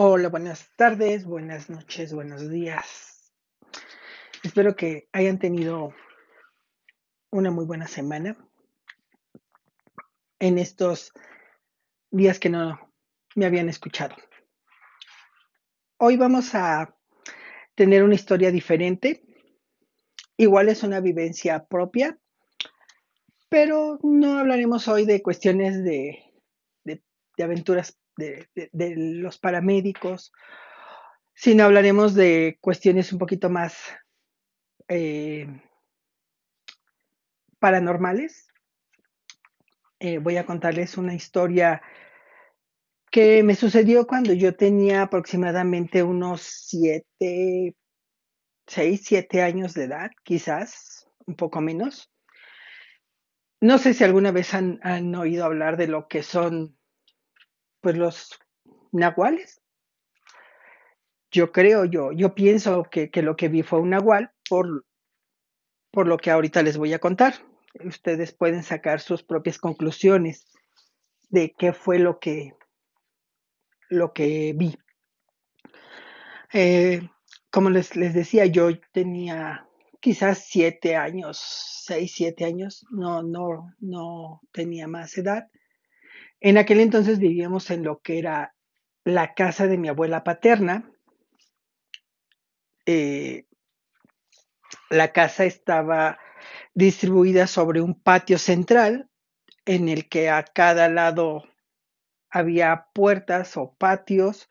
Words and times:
Hola, 0.00 0.28
buenas 0.28 0.70
tardes, 0.76 1.24
buenas 1.24 1.68
noches, 1.68 2.14
buenos 2.14 2.48
días. 2.48 3.32
Espero 4.44 4.76
que 4.76 5.08
hayan 5.10 5.40
tenido 5.40 5.92
una 7.32 7.50
muy 7.50 7.64
buena 7.64 7.88
semana 7.88 8.36
en 10.38 10.58
estos 10.58 11.12
días 12.12 12.38
que 12.38 12.48
no 12.48 12.78
me 13.34 13.46
habían 13.46 13.68
escuchado. 13.68 14.14
Hoy 15.96 16.16
vamos 16.16 16.54
a 16.54 16.96
tener 17.74 18.04
una 18.04 18.14
historia 18.14 18.52
diferente. 18.52 19.24
Igual 20.36 20.68
es 20.68 20.84
una 20.84 21.00
vivencia 21.00 21.66
propia, 21.66 22.16
pero 23.48 23.98
no 24.04 24.38
hablaremos 24.38 24.86
hoy 24.86 25.06
de 25.06 25.24
cuestiones 25.24 25.82
de, 25.82 26.22
de, 26.84 27.02
de 27.36 27.42
aventuras 27.42 27.98
de, 28.18 28.94
los 28.96 29.38
paramédicos, 29.38 30.32
sino 31.34 31.64
hablaremos 31.64 32.14
de 32.14 32.58
cuestiones 32.60 33.12
un 33.12 33.18
poquito 33.18 33.48
más 33.48 33.78
eh, 34.88 35.46
paranormales. 37.58 38.48
Eh, 40.00 40.18
voy 40.18 40.36
a 40.36 40.46
contarles 40.46 40.96
una 40.96 41.14
historia 41.14 41.82
que 43.10 43.42
me 43.42 43.54
sucedió 43.54 44.06
cuando 44.06 44.32
yo 44.32 44.54
tenía 44.54 45.02
aproximadamente 45.02 46.02
unos 46.02 46.42
siete, 46.42 47.74
seis, 48.66 49.02
siete 49.04 49.42
años 49.42 49.74
de 49.74 49.84
edad, 49.84 50.10
quizás 50.24 51.08
un 51.26 51.34
poco 51.34 51.60
menos. 51.60 52.12
No 53.60 53.78
sé 53.78 53.94
si 53.94 54.04
alguna 54.04 54.30
vez 54.30 54.54
han, 54.54 54.78
han 54.82 55.14
oído 55.14 55.44
hablar 55.44 55.76
de 55.76 55.88
lo 55.88 56.06
que 56.06 56.22
son 56.22 56.77
pues 57.88 57.96
los 57.96 58.38
nahuales. 58.92 59.62
Yo 61.30 61.52
creo, 61.52 61.86
yo, 61.86 62.12
yo 62.12 62.34
pienso 62.34 62.82
que, 62.84 63.10
que 63.10 63.22
lo 63.22 63.34
que 63.34 63.48
vi 63.48 63.62
fue 63.62 63.80
un 63.80 63.88
nahual 63.90 64.30
por, 64.46 64.84
por 65.90 66.06
lo 66.06 66.18
que 66.18 66.30
ahorita 66.30 66.62
les 66.62 66.76
voy 66.76 66.92
a 66.92 66.98
contar. 66.98 67.34
Ustedes 67.82 68.32
pueden 68.32 68.62
sacar 68.62 69.00
sus 69.00 69.22
propias 69.22 69.56
conclusiones 69.56 70.52
de 71.30 71.54
qué 71.56 71.72
fue 71.72 71.98
lo 71.98 72.18
que, 72.18 72.52
lo 73.88 74.12
que 74.12 74.52
vi. 74.54 74.76
Eh, 76.52 77.08
como 77.50 77.70
les, 77.70 77.96
les, 77.96 78.12
decía, 78.12 78.44
yo 78.44 78.68
tenía 78.92 79.66
quizás 79.98 80.44
siete 80.46 80.94
años, 80.94 81.38
seis, 81.86 82.12
siete 82.14 82.44
años, 82.44 82.84
no, 82.90 83.22
no, 83.22 83.74
no 83.78 84.42
tenía 84.52 84.86
más 84.86 85.16
edad. 85.16 85.48
En 86.40 86.58
aquel 86.58 86.80
entonces 86.80 87.18
vivíamos 87.18 87.70
en 87.70 87.82
lo 87.82 88.00
que 88.00 88.18
era 88.18 88.54
la 89.04 89.34
casa 89.34 89.66
de 89.66 89.78
mi 89.78 89.88
abuela 89.88 90.22
paterna. 90.22 90.90
Eh, 92.86 93.46
la 94.90 95.12
casa 95.12 95.44
estaba 95.44 96.18
distribuida 96.74 97.46
sobre 97.46 97.80
un 97.80 98.00
patio 98.00 98.38
central 98.38 99.08
en 99.64 99.88
el 99.88 100.08
que 100.08 100.30
a 100.30 100.44
cada 100.44 100.88
lado 100.88 101.44
había 102.30 102.86
puertas 102.94 103.56
o 103.56 103.74
patios 103.76 104.48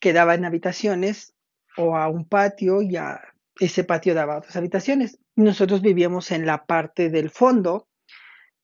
que 0.00 0.12
daban 0.12 0.44
habitaciones 0.44 1.34
o 1.76 1.96
a 1.96 2.08
un 2.08 2.28
patio 2.28 2.82
y 2.82 2.96
a 2.96 3.20
ese 3.58 3.84
patio 3.84 4.14
daba 4.14 4.38
otras 4.38 4.56
habitaciones. 4.56 5.18
Nosotros 5.36 5.82
vivíamos 5.82 6.30
en 6.30 6.46
la 6.46 6.64
parte 6.66 7.10
del 7.10 7.30
fondo 7.30 7.88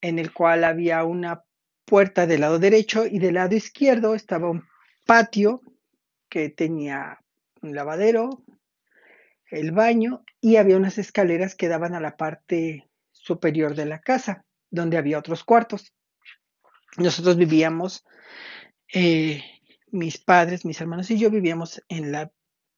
en 0.00 0.18
el 0.18 0.32
cual 0.32 0.64
había 0.64 1.04
una 1.04 1.44
puerta 1.86 2.26
del 2.26 2.42
lado 2.42 2.58
derecho 2.58 3.06
y 3.06 3.18
del 3.18 3.34
lado 3.34 3.54
izquierdo 3.54 4.14
estaba 4.14 4.50
un 4.50 4.64
patio 5.06 5.62
que 6.28 6.50
tenía 6.50 7.20
un 7.62 7.74
lavadero, 7.74 8.42
el 9.50 9.70
baño 9.70 10.24
y 10.40 10.56
había 10.56 10.76
unas 10.76 10.98
escaleras 10.98 11.54
que 11.54 11.68
daban 11.68 11.94
a 11.94 12.00
la 12.00 12.16
parte 12.16 12.88
superior 13.12 13.74
de 13.74 13.86
la 13.86 14.00
casa, 14.00 14.44
donde 14.70 14.98
había 14.98 15.18
otros 15.18 15.44
cuartos. 15.44 15.94
Nosotros 16.98 17.36
vivíamos, 17.36 18.04
eh, 18.92 19.42
mis 19.92 20.18
padres, 20.18 20.64
mis 20.64 20.80
hermanos 20.80 21.10
y 21.10 21.18
yo 21.18 21.30
vivíamos 21.30 21.80
en 21.88 22.10
las 22.10 22.30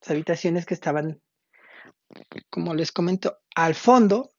habitaciones 0.06 0.66
que 0.66 0.74
estaban, 0.74 1.20
como 2.50 2.74
les 2.74 2.92
comento, 2.92 3.38
al 3.54 3.74
fondo, 3.74 4.30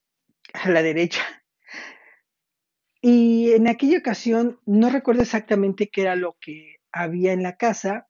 a 0.54 0.70
la 0.70 0.84
derecha 0.84 1.40
y 3.02 3.52
en 3.54 3.68
aquella 3.68 4.00
ocasión 4.00 4.60
no 4.66 4.90
recuerdo 4.90 5.22
exactamente 5.22 5.90
qué 5.90 6.02
era 6.02 6.16
lo 6.16 6.38
que 6.40 6.78
había 6.92 7.34
en 7.34 7.44
la 7.44 7.56
casa 7.56 8.08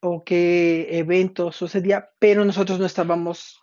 o 0.00 0.24
qué 0.24 0.98
evento 0.98 1.52
sucedía, 1.52 2.10
pero 2.18 2.44
nosotros 2.44 2.78
no 2.78 2.86
estábamos 2.86 3.62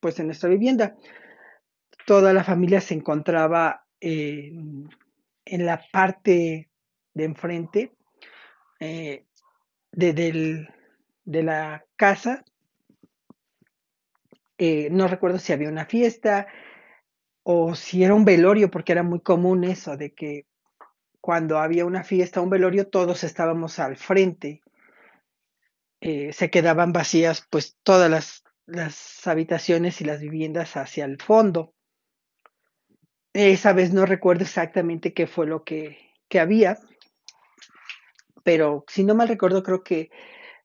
pues 0.00 0.18
en 0.18 0.26
nuestra 0.26 0.48
vivienda. 0.48 0.96
Toda 2.06 2.32
la 2.32 2.44
familia 2.44 2.80
se 2.80 2.94
encontraba 2.94 3.86
en 4.00 4.88
la 5.46 5.82
parte 5.90 6.70
de 7.14 7.24
enfrente 7.24 7.92
eh, 8.80 9.24
de, 9.92 10.66
de, 11.24 11.42
la 11.42 11.84
casa. 11.96 12.44
Eh, 14.58 14.88
no 14.90 15.08
recuerdo 15.08 15.38
si 15.38 15.52
había 15.52 15.68
una 15.68 15.86
fiesta, 15.86 16.46
o 17.44 17.74
si 17.74 18.02
era 18.02 18.14
un 18.14 18.24
velorio, 18.24 18.70
porque 18.70 18.92
era 18.92 19.02
muy 19.02 19.20
común 19.20 19.64
eso 19.64 19.96
de 19.96 20.12
que 20.12 20.46
cuando 21.20 21.58
había 21.58 21.84
una 21.84 22.02
fiesta, 22.02 22.40
un 22.40 22.50
velorio, 22.50 22.88
todos 22.88 23.22
estábamos 23.22 23.78
al 23.78 23.96
frente. 23.96 24.62
Eh, 26.00 26.32
se 26.32 26.50
quedaban 26.50 26.92
vacías 26.92 27.46
pues 27.48 27.78
todas 27.82 28.10
las, 28.66 29.26
habitaciones 29.26 30.00
y 30.00 30.04
las 30.04 30.20
viviendas 30.20 30.76
hacia 30.76 31.04
el 31.04 31.20
fondo. 31.20 31.74
Esa 33.32 33.72
vez 33.72 33.92
no 33.92 34.06
recuerdo 34.06 34.42
exactamente 34.42 35.12
qué 35.12 35.26
fue 35.26 35.46
lo 35.46 35.64
que, 35.64 35.98
que 36.28 36.40
había, 36.40 36.78
pero 38.42 38.84
si 38.88 39.04
no 39.04 39.14
mal 39.14 39.28
recuerdo 39.28 39.62
creo 39.62 39.82
que 39.82 40.10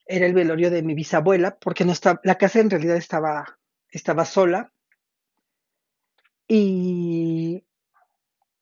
era 0.06 0.26
el 0.26 0.34
velorio 0.34 0.70
de 0.70 0.82
mi 0.82 0.94
bisabuela, 0.94 1.56
porque 1.58 1.84
no 1.84 1.92
estaba, 1.92 2.20
la 2.22 2.36
casa 2.36 2.60
en 2.60 2.70
realidad 2.70 2.96
estaba, 2.96 3.58
estaba 3.88 4.24
sola, 4.24 4.72
y 6.52 7.64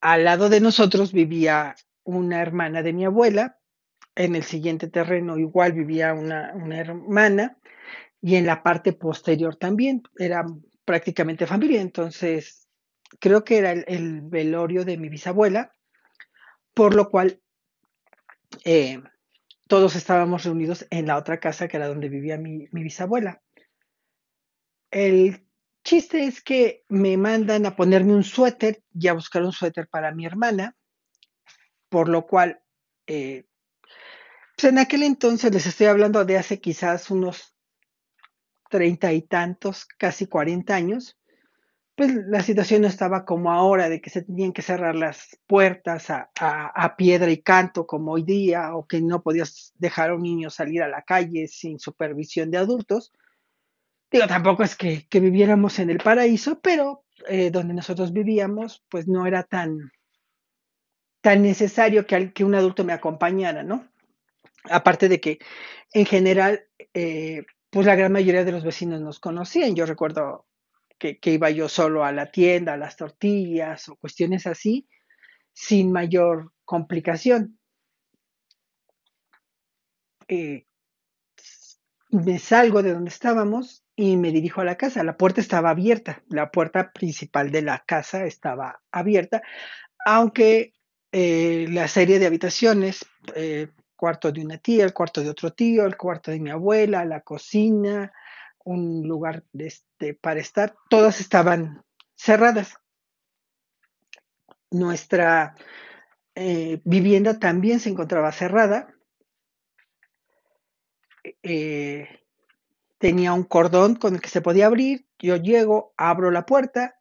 al 0.02 0.24
lado 0.24 0.50
de 0.50 0.60
nosotros 0.60 1.10
vivía 1.10 1.74
una 2.04 2.42
hermana 2.42 2.82
de 2.82 2.92
mi 2.92 3.06
abuela, 3.06 3.58
en 4.14 4.34
el 4.34 4.42
siguiente 4.42 4.88
terreno 4.88 5.38
igual 5.38 5.72
vivía 5.72 6.12
una, 6.12 6.52
una 6.54 6.80
hermana 6.80 7.56
y 8.20 8.34
en 8.34 8.44
la 8.44 8.62
parte 8.62 8.92
posterior 8.92 9.56
también 9.56 10.02
era 10.18 10.44
prácticamente 10.84 11.46
familia, 11.46 11.80
entonces 11.80 12.68
creo 13.20 13.42
que 13.42 13.56
era 13.56 13.72
el, 13.72 13.86
el 13.88 14.20
velorio 14.20 14.84
de 14.84 14.98
mi 14.98 15.08
bisabuela, 15.08 15.72
por 16.74 16.94
lo 16.94 17.08
cual 17.08 17.40
eh, 18.66 19.02
todos 19.66 19.96
estábamos 19.96 20.44
reunidos 20.44 20.86
en 20.90 21.06
la 21.06 21.16
otra 21.16 21.40
casa 21.40 21.68
que 21.68 21.78
era 21.78 21.88
donde 21.88 22.10
vivía 22.10 22.36
mi, 22.36 22.68
mi 22.70 22.82
bisabuela. 22.82 23.40
El 24.90 25.47
chiste 25.88 26.24
es 26.24 26.42
que 26.42 26.84
me 26.90 27.16
mandan 27.16 27.64
a 27.64 27.74
ponerme 27.74 28.14
un 28.14 28.22
suéter 28.22 28.82
y 28.92 29.08
a 29.08 29.14
buscar 29.14 29.42
un 29.42 29.52
suéter 29.52 29.88
para 29.88 30.12
mi 30.12 30.26
hermana, 30.26 30.76
por 31.88 32.10
lo 32.10 32.26
cual, 32.26 32.60
eh, 33.06 33.46
pues 34.54 34.70
en 34.70 34.78
aquel 34.78 35.02
entonces 35.02 35.50
les 35.50 35.64
estoy 35.64 35.86
hablando 35.86 36.26
de 36.26 36.36
hace 36.36 36.60
quizás 36.60 37.10
unos 37.10 37.56
treinta 38.68 39.14
y 39.14 39.22
tantos, 39.22 39.86
casi 39.86 40.26
cuarenta 40.26 40.74
años, 40.74 41.18
pues 41.94 42.14
la 42.14 42.42
situación 42.42 42.82
no 42.82 42.88
estaba 42.88 43.24
como 43.24 43.50
ahora, 43.50 43.88
de 43.88 44.02
que 44.02 44.10
se 44.10 44.20
tenían 44.20 44.52
que 44.52 44.60
cerrar 44.60 44.94
las 44.94 45.38
puertas 45.46 46.10
a, 46.10 46.94
piedra 46.98 47.30
y 47.30 47.40
canto 47.40 47.86
como 47.86 48.12
hoy 48.12 48.24
día, 48.24 48.76
o 48.76 48.86
que 48.86 49.00
no 49.00 49.22
podías 49.22 49.72
dejar 49.78 50.10
a 50.10 50.16
un 50.16 50.22
niño 50.22 50.50
salir 50.50 50.82
a 50.82 50.88
la 50.88 51.00
calle 51.00 51.48
sin 51.48 51.78
supervisión 51.78 52.50
de 52.50 52.58
adultos. 52.58 53.10
Digo, 54.10 54.26
tampoco 54.26 54.62
es 54.62 54.74
que, 54.74 55.06
viviéramos 55.12 55.78
en 55.78 55.90
el 55.90 55.98
paraíso, 55.98 56.60
pero 56.60 57.04
eh, 57.28 57.50
donde 57.50 57.74
nosotros 57.74 58.12
vivíamos, 58.12 58.84
pues 58.88 59.06
no 59.06 59.26
era 59.26 59.42
tan, 59.42 59.90
tan 61.20 61.42
necesario 61.42 62.06
que, 62.06 62.44
un 62.44 62.54
adulto 62.54 62.84
me 62.84 62.94
acompañara, 62.94 63.62
¿no? 63.62 63.86
Aparte 64.64 65.08
de 65.08 65.20
que 65.20 65.38
en 65.92 66.06
general, 66.06 66.66
eh, 66.94 67.44
pues 67.70 67.86
la 67.86 67.96
gran 67.96 68.12
mayoría 68.12 68.44
de 68.44 68.52
los 68.52 68.64
vecinos 68.64 69.00
nos 69.00 69.20
conocían. 69.20 69.74
Yo 69.74 69.84
recuerdo 69.84 70.46
que, 70.98 71.18
que, 71.18 71.32
iba 71.32 71.50
yo 71.50 71.68
solo 71.68 72.04
a 72.04 72.12
la 72.12 72.30
tienda, 72.30 72.74
a 72.74 72.78
las 72.78 72.96
tortillas 72.96 73.88
o 73.88 73.96
cuestiones 73.96 74.46
así, 74.46 74.88
sin 75.52 75.92
mayor 75.92 76.52
complicación. 76.64 77.58
Eh, 80.28 80.67
me 82.10 82.38
salgo 82.38 82.82
de 82.82 82.92
donde 82.92 83.10
estábamos 83.10 83.84
y 83.96 84.16
me 84.16 84.32
dirijo 84.32 84.60
a 84.60 84.64
la 84.64 84.76
casa. 84.76 85.02
La 85.04 85.16
puerta 85.16 85.40
estaba 85.40 85.70
abierta, 85.70 86.22
la 86.28 86.50
puerta 86.50 86.92
principal 86.92 87.50
de 87.50 87.62
la 87.62 87.84
casa 87.86 88.24
estaba 88.24 88.80
abierta, 88.90 89.42
aunque 90.04 90.72
eh, 91.12 91.66
la 91.70 91.88
serie 91.88 92.18
de 92.18 92.26
habitaciones, 92.26 93.04
eh, 93.34 93.68
cuarto 93.96 94.30
de 94.30 94.40
una 94.40 94.58
tía, 94.58 94.84
el 94.84 94.92
cuarto 94.92 95.22
de 95.22 95.30
otro 95.30 95.52
tío, 95.52 95.84
el 95.84 95.96
cuarto 95.96 96.30
de 96.30 96.40
mi 96.40 96.50
abuela, 96.50 97.04
la 97.04 97.22
cocina, 97.22 98.12
un 98.64 99.02
lugar 99.06 99.44
este, 99.58 100.14
para 100.14 100.40
estar, 100.40 100.74
todas 100.88 101.20
estaban 101.20 101.82
cerradas. 102.14 102.74
Nuestra 104.70 105.56
eh, 106.34 106.80
vivienda 106.84 107.38
también 107.38 107.80
se 107.80 107.88
encontraba 107.88 108.30
cerrada. 108.30 108.94
Eh, 111.42 112.08
tenía 112.98 113.32
un 113.32 113.44
cordón 113.44 113.96
con 113.96 114.14
el 114.14 114.20
que 114.20 114.28
se 114.28 114.40
podía 114.40 114.66
abrir. 114.66 115.06
Yo 115.18 115.36
llego, 115.36 115.92
abro 115.96 116.30
la 116.30 116.46
puerta, 116.46 116.96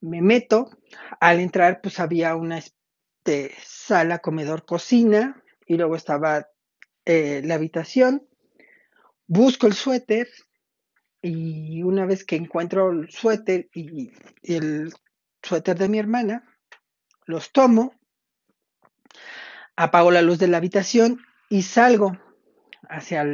me 0.00 0.22
meto. 0.22 0.70
Al 1.20 1.40
entrar, 1.40 1.80
pues 1.80 2.00
había 2.00 2.36
una 2.36 2.58
este, 2.58 3.54
sala, 3.62 4.18
comedor, 4.18 4.64
cocina 4.64 5.42
y 5.66 5.76
luego 5.76 5.96
estaba 5.96 6.48
eh, 7.04 7.42
la 7.44 7.54
habitación. 7.54 8.26
Busco 9.26 9.66
el 9.66 9.74
suéter 9.74 10.28
y 11.22 11.82
una 11.82 12.06
vez 12.06 12.24
que 12.24 12.36
encuentro 12.36 12.90
el 12.90 13.10
suéter 13.10 13.68
y 13.74 14.12
el 14.42 14.92
suéter 15.42 15.76
de 15.76 15.88
mi 15.88 15.98
hermana, 15.98 16.44
los 17.26 17.50
tomo 17.50 17.94
apago 19.76 20.10
la 20.10 20.22
luz 20.22 20.38
de 20.38 20.48
la 20.48 20.56
habitación 20.56 21.20
y 21.48 21.62
salgo 21.62 22.18
hacia, 22.88 23.24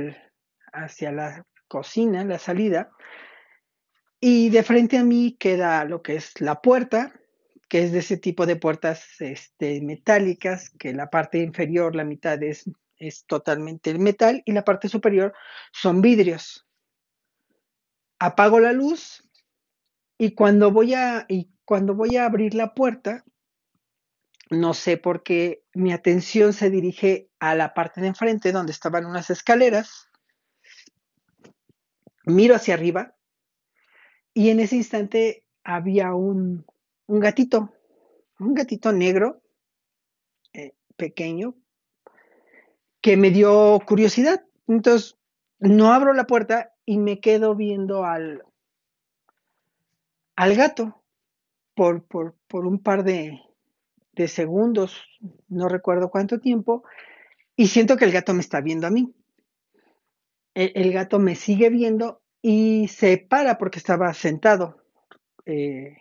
hacia 0.73 1.13
la 1.13 1.47
cocina, 1.69 2.25
la 2.25 2.39
salida, 2.39 2.91
y 4.21 4.51
de 4.51 4.63
frente 4.63 4.99
a 4.99 5.05
mí 5.05 5.37
queda 5.39 5.85
lo 5.85 6.03
que 6.03 6.15
es 6.15 6.41
la 6.41 6.61
puerta, 6.61 7.13
que 7.69 7.83
es 7.83 7.93
de 7.93 8.01
ese 8.01 8.19
tipo 8.19 8.47
de 8.47 8.57
puertas 8.57 9.21
este, 9.21 9.81
metálicas, 9.81 10.71
que 10.79 10.93
la 10.93 11.11
parte 11.11 11.39
inferior, 11.39 11.97
la 11.97 12.05
mitad 12.05 12.41
es, 12.43 12.71
es 12.99 13.25
totalmente 13.27 13.99
metal 13.99 14.43
y 14.45 14.53
la 14.53 14.65
parte 14.65 14.89
superior 14.89 15.35
son 15.73 16.03
vidrios. 16.03 16.69
Apago 18.19 18.61
la 18.61 18.73
luz 18.73 19.29
y 20.19 20.35
cuando 20.35 20.71
voy 20.71 20.95
a, 20.95 21.25
y 21.29 21.51
cuando 21.65 21.95
voy 21.95 22.17
a 22.17 22.27
abrir 22.27 22.55
la 22.55 22.75
puerta, 22.75 23.25
no 24.53 24.75
sé 24.75 24.99
por 24.99 25.23
qué 25.23 25.65
mi 25.73 25.95
atención 25.95 26.53
se 26.53 26.69
dirige 26.69 27.31
a 27.41 27.55
la 27.55 27.73
parte 27.73 28.03
de 28.03 28.09
enfrente 28.09 28.53
donde 28.53 28.73
estaban 28.73 29.07
unas 29.07 29.31
escaleras. 29.31 30.11
Miro 32.27 32.55
hacia 32.55 32.75
arriba 32.75 33.17
y 34.35 34.51
en 34.51 34.61
ese 34.61 34.77
instante 34.77 35.47
había 35.65 36.13
un, 36.13 36.67
gatito, 37.09 37.73
un 38.39 38.53
gatito 38.53 38.93
negro, 38.93 39.43
eh, 40.53 40.75
pequeño, 40.97 41.55
que 43.01 43.17
me 43.17 43.31
dio 43.31 43.81
curiosidad. 43.87 44.45
Entonces, 44.69 45.17
no 45.61 45.95
abro 45.95 46.13
la 46.13 46.27
puerta 46.27 46.75
y 46.85 46.99
me 46.99 47.21
quedo 47.21 47.57
viendo 47.57 48.05
al, 48.05 48.45
al 50.37 50.55
gato 50.57 51.03
por, 51.75 52.05
por 52.05 52.67
un 52.67 52.79
par 52.79 53.03
de, 53.03 53.41
de 54.13 54.29
segundos, 54.29 55.03
no 55.49 55.69
recuerdo 55.69 56.11
cuánto 56.11 56.39
tiempo, 56.39 56.85
y 57.57 57.69
siento 57.69 57.97
que 57.97 58.05
el 58.05 58.13
gato 58.13 58.35
me 58.35 58.41
está 58.41 58.61
viendo 58.61 58.87
a 58.87 58.91
mí. 58.91 59.15
El, 60.55 60.93
gato 60.93 61.19
me 61.19 61.35
sigue 61.35 61.71
viendo 61.71 62.21
y 62.43 62.89
se 62.89 63.17
para 63.17 63.57
porque 63.57 63.79
estaba 63.79 64.13
sentado 64.13 64.83
eh, 65.47 65.97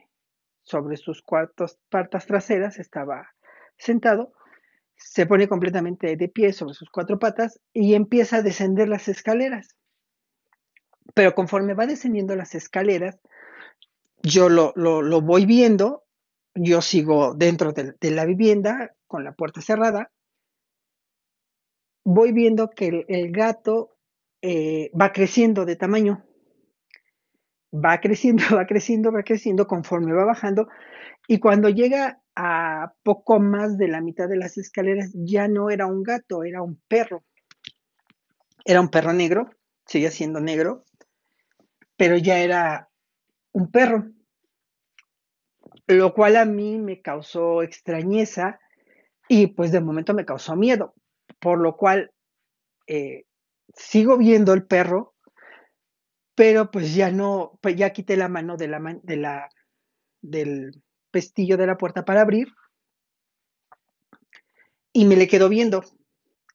sobre 0.64 0.98
sus 0.98 1.22
cuartos, 1.22 1.80
patas 1.90 2.26
traseras, 2.26 2.78
estaba 2.78 3.30
sentado, 3.78 4.34
se 4.96 5.26
pone 5.26 5.48
completamente 5.48 6.18
de 6.18 6.28
pie 6.28 6.52
sobre 6.52 6.74
sus 6.74 6.90
cuatro 6.90 7.18
patas 7.18 7.62
y 7.74 7.94
empieza 7.94 8.38
a 8.38 8.42
descender 8.42 8.90
las 8.90 9.08
escaleras. 9.08 9.78
Pero 11.14 11.34
conforme 11.34 11.74
va 11.74 11.88
descendiendo 11.88 12.36
las 12.36 12.54
escaleras, 12.54 13.20
yo 14.22 14.50
lo, 14.50 14.74
lo 14.76 15.22
voy 15.22 15.46
viendo 15.46 16.04
yo 16.56 16.82
sigo 16.82 17.34
dentro 17.34 17.72
de, 17.74 18.12
la 18.12 18.26
vivienda 18.26 18.94
con 19.08 19.24
la 19.24 19.34
puerta 19.34 19.62
cerrada. 19.62 20.12
Voy 22.04 22.32
viendo 22.32 22.70
que 22.70 23.06
el, 23.08 23.32
gato 23.32 23.98
eh, 24.42 24.92
va 25.00 25.12
creciendo 25.12 25.66
de 25.66 25.76
tamaño. 25.76 26.26
Va 27.74 28.00
creciendo, 28.00 28.44
va 28.56 28.66
creciendo, 28.66 29.12
va 29.12 29.24
creciendo 29.24 29.68
conforme 29.68 30.14
va 30.14 30.26
bajando. 30.26 30.68
Y 31.28 31.40
cuando 31.40 31.70
llega 31.70 32.22
a 32.36 32.94
poco 33.04 33.40
más 33.40 33.78
de 33.78 33.88
la 33.88 34.02
mitad 34.02 34.28
de 34.28 34.38
las 34.38 34.58
escaleras, 34.58 35.12
ya 35.14 35.48
no 35.48 35.70
era 35.70 35.86
un 35.86 36.04
gato, 36.04 36.44
era 36.44 36.62
un 36.62 36.82
perro. 36.88 37.24
Era 38.66 38.82
un 38.82 38.90
perro 38.90 39.14
negro, 39.14 39.50
sigue 39.86 40.12
siendo 40.12 40.40
negro, 40.40 40.86
pero 41.98 42.18
ya 42.18 42.40
era 42.40 42.90
un 43.54 43.72
perro 43.72 44.12
lo 45.96 46.14
cual 46.14 46.36
a 46.36 46.46
mí 46.46 46.78
me 46.78 47.02
causó 47.02 47.64
extrañeza 47.64 48.60
y 49.28 49.48
pues 49.48 49.72
de 49.72 49.82
momento 49.82 50.14
me 50.14 50.26
causó 50.26 50.56
miedo, 50.56 50.94
por 51.40 51.60
lo 51.60 51.78
cual 51.78 52.12
eh, 52.88 53.26
sigo 53.76 54.18
viendo 54.18 54.54
el 54.54 54.66
perro, 54.66 55.14
pero 56.36 56.72
pues 56.72 56.94
ya 56.96 57.12
no, 57.12 57.58
pues 57.62 57.76
ya 57.76 57.92
quité 57.92 58.18
la 58.18 58.28
mano 58.28 58.58
de 58.58 58.68
la, 58.68 59.00
de 59.04 59.16
la, 59.18 59.50
del 60.22 60.82
pestillo 61.12 61.58
de 61.58 61.68
la 61.68 61.78
puerta 61.78 62.06
para 62.06 62.22
abrir 62.22 62.54
y 64.94 65.06
me 65.06 65.16
le 65.16 65.28
quedo 65.28 65.50
viendo. 65.50 65.84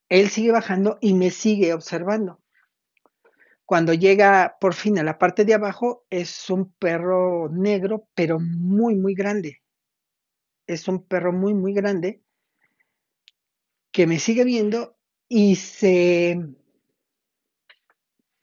Él 0.08 0.28
sigue 0.28 0.52
bajando 0.52 0.98
y 1.00 1.14
me 1.14 1.30
sigue 1.30 1.72
observando. 1.72 2.40
Cuando 3.66 3.92
llega 3.92 4.56
por 4.60 4.74
fin 4.74 4.96
a 5.00 5.02
la 5.02 5.18
parte 5.18 5.44
de 5.44 5.54
abajo, 5.54 6.06
es 6.08 6.48
un 6.50 6.72
perro 6.74 7.48
negro, 7.50 8.08
pero 8.14 8.38
muy, 8.38 8.94
muy 8.94 9.14
grande. 9.14 9.60
Es 10.68 10.86
un 10.86 11.04
perro 11.04 11.32
muy, 11.32 11.52
muy 11.52 11.74
grande 11.74 12.22
que 13.90 14.06
me 14.06 14.20
sigue 14.20 14.44
viendo 14.44 14.96
y 15.28 15.56
se 15.56 16.38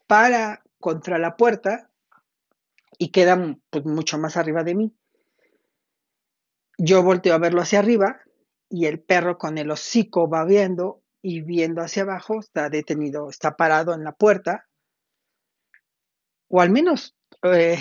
para 0.06 0.62
contra 0.78 1.16
la 1.16 1.36
puerta 1.36 1.90
y 2.98 3.10
queda 3.10 3.56
pues, 3.70 3.86
mucho 3.86 4.18
más 4.18 4.36
arriba 4.36 4.62
de 4.62 4.74
mí. 4.74 4.94
Yo 6.76 7.02
volteo 7.02 7.34
a 7.34 7.38
verlo 7.38 7.62
hacia 7.62 7.78
arriba 7.78 8.20
y 8.68 8.84
el 8.86 9.00
perro 9.00 9.38
con 9.38 9.56
el 9.56 9.70
hocico 9.70 10.28
va 10.28 10.44
viendo 10.44 11.02
y 11.22 11.40
viendo 11.40 11.80
hacia 11.80 12.02
abajo, 12.02 12.40
está 12.40 12.68
detenido, 12.68 13.30
está 13.30 13.56
parado 13.56 13.94
en 13.94 14.04
la 14.04 14.12
puerta 14.12 14.68
o 16.54 16.60
al 16.60 16.70
menos 16.70 17.16
eh, 17.42 17.78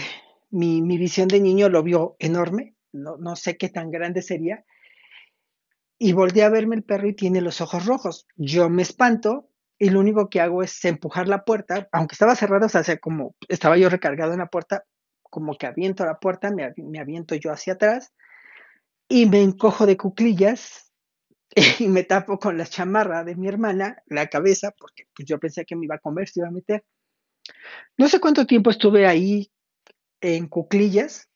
mi, 0.49 0.81
visión 0.81 1.27
de 1.27 1.39
niño 1.39 1.69
lo 1.69 1.83
vio 1.83 2.15
enorme, 2.17 2.73
no, 2.91 3.35
sé 3.35 3.55
qué 3.55 3.69
tan 3.69 3.91
grande 3.91 4.23
sería, 4.23 4.65
y 5.99 6.13
volteé 6.13 6.41
a 6.41 6.49
verme 6.49 6.75
el 6.77 6.83
perro 6.83 7.07
y 7.07 7.13
tiene 7.13 7.39
los 7.39 7.61
ojos 7.61 7.85
rojos. 7.85 8.25
Yo 8.35 8.71
me 8.71 8.81
espanto 8.81 9.47
y 9.77 9.91
lo 9.91 9.99
único 9.99 10.27
que 10.27 10.41
hago 10.41 10.63
es 10.63 10.83
empujar 10.85 11.27
la 11.27 11.45
puerta, 11.45 11.87
aunque 11.91 12.13
estaba 12.13 12.35
cerrada, 12.35 12.65
o 12.65 12.69
sea, 12.69 12.97
como 12.97 13.35
estaba 13.47 13.77
yo 13.77 13.89
recargado 13.89 14.33
en 14.33 14.39
la 14.39 14.47
puerta, 14.47 14.85
como 15.21 15.55
que 15.55 15.67
aviento 15.67 16.03
la 16.03 16.19
puerta, 16.19 16.49
me, 16.49 16.73
me 16.77 16.99
aviento 16.99 17.35
yo 17.35 17.51
hacia 17.51 17.73
atrás 17.73 18.11
y 19.07 19.27
me 19.27 19.43
encojo 19.43 19.85
de 19.85 19.97
cuclillas 19.97 20.91
y 21.79 21.89
me 21.89 22.01
tapo 22.05 22.39
con 22.39 22.57
la 22.57 22.65
chamarra 22.65 23.23
de 23.23 23.35
mi 23.35 23.47
hermana 23.47 24.01
la 24.07 24.25
cabeza, 24.29 24.71
porque 24.71 25.03
pues, 25.15 25.27
yo 25.27 25.39
pensé 25.39 25.63
que 25.63 25.75
me 25.75 25.85
iba 25.85 25.93
a 25.93 25.99
comer, 25.99 26.27
se 26.27 26.39
iba 26.39 26.47
a 26.47 26.51
meter. 26.51 26.83
No 27.97 28.07
sé 28.07 28.19
cuánto 28.19 28.45
tiempo 28.45 28.69
estuve 28.69 29.07
ahí 29.07 29.51
en 30.21 30.47
cuclillas, 30.47 31.29